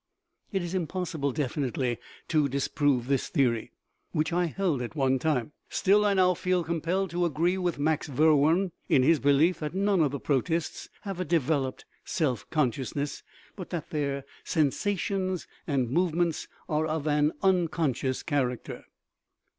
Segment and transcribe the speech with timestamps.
[0.51, 1.99] It is impossible definitively
[2.29, 3.69] to disprove this theory,
[4.13, 5.51] which I held at one time.
[5.69, 10.01] Still, I now feel compelled to agree with Max Verworn, in his belief that none
[10.01, 13.21] of the protists have a developed self consciousness,
[13.55, 18.85] but that their sensations and movements are of an uncon scious character.